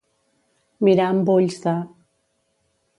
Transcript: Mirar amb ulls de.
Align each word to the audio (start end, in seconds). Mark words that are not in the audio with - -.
Mirar 0.87 1.11
amb 1.17 1.31
ulls 1.35 1.61
de. 1.69 1.77